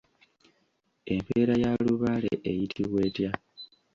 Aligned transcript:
Empeera 1.13 1.53
ya 1.63 1.71
Lubaale 1.85 2.33
eyitibwa 2.49 2.99
etya? 3.07 3.31